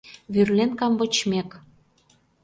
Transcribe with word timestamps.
Вӱрлен 0.33 0.71
камвочмек 0.79 1.49